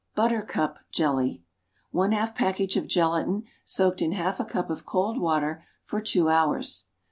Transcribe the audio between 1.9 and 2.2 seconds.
One